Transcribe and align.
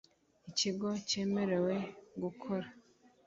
ikigo 0.49 0.89
cyemerewe 1.09 1.75
gukora. 2.21 2.67